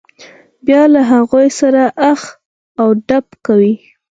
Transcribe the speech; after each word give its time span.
بیا 0.65 0.81
له 0.93 1.01
هغوی 1.11 1.47
سره 1.59 1.83
اخ 2.11 2.21
و 2.85 2.85
ډب 3.07 3.25
کوي. 3.45 3.73